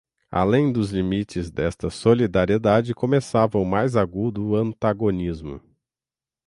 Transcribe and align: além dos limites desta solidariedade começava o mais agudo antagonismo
além 0.31 0.73
dos 0.73 0.89
limites 0.89 1.51
desta 1.51 1.91
solidariedade 1.91 2.91
começava 2.91 3.59
o 3.59 3.63
mais 3.63 3.95
agudo 3.95 4.55
antagonismo 4.55 5.61